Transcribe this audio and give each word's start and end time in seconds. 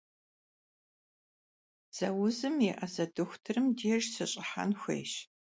Dze 1.91 2.09
vuzım 2.17 2.55
yê'eze 2.65 3.05
doxutırım 3.15 3.67
dêjj 3.77 4.05
sış'ıhen 4.15 4.71
xuêyş. 4.81 5.13